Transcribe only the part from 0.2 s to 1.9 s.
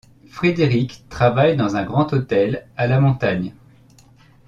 Frédéric travaille dans un